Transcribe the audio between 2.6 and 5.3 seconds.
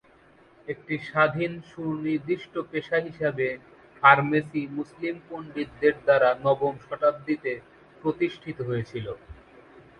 পেশা হিসাবে ফার্মেসি মুসলিম